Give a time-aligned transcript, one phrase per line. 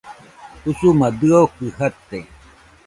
[0.69, 2.19] Usuma dɨokɨ jate.